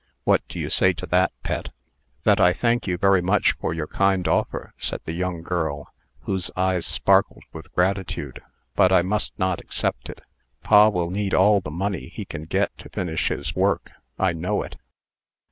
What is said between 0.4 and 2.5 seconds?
do you say to that, Pet?" "That